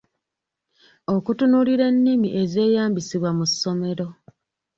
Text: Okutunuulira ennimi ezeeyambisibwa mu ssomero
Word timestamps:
Okutunuulira 1.15 1.83
ennimi 1.91 2.29
ezeeyambisibwa 2.41 3.29
mu 3.37 3.45
ssomero 3.51 4.07